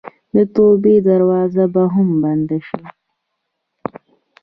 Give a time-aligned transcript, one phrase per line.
[0.33, 2.83] د توبې دروازه به هم بنده شي.